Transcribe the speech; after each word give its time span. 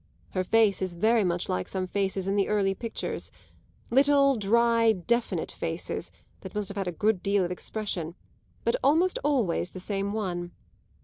Her 0.31 0.43
face 0.43 0.81
is 0.81 0.95
very 0.95 1.23
much 1.23 1.47
like 1.47 1.67
some 1.67 1.85
faces 1.85 2.27
in 2.27 2.35
the 2.35 2.47
early 2.47 2.73
pictures; 2.73 3.29
little, 3.91 4.35
dry, 4.35 4.93
definite 4.93 5.51
faces 5.51 6.11
that 6.39 6.55
must 6.55 6.69
have 6.69 6.77
had 6.77 6.87
a 6.87 6.91
good 6.91 7.21
deal 7.21 7.45
of 7.45 7.51
expression, 7.51 8.15
but 8.63 8.75
almost 8.83 9.19
always 9.23 9.69
the 9.69 9.79
same 9.79 10.11
one. 10.11 10.53